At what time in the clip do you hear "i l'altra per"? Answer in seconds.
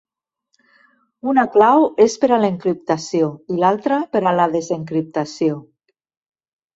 3.57-4.23